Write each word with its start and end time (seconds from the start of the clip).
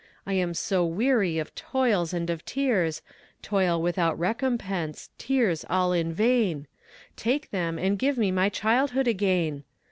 I 0.25 0.33
am 0.33 0.55
so 0.55 0.83
weary 0.83 1.37
of 1.37 1.53
toils 1.53 2.11
and 2.11 2.31
of 2.31 2.43
tears, 2.43 3.03
Toil 3.43 3.79
without 3.79 4.17
recompense 4.17 5.11
tears 5.19 5.63
all 5.69 5.93
in 5.93 6.11
vain 6.11 6.65
Take 7.15 7.51
them, 7.51 7.77
and 7.77 7.99
give 7.99 8.17
me 8.17 8.31
my 8.31 8.49
childhood 8.49 9.07
again. 9.07 9.63